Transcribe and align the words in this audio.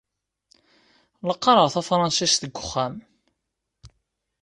La 1.25 1.35
qqareɣ 1.37 1.67
tafṛensist 1.73 2.41
deg 2.43 2.53
wexxam. 2.57 2.95